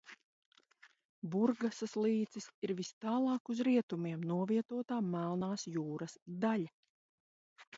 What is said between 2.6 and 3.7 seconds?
ir vistālāk uz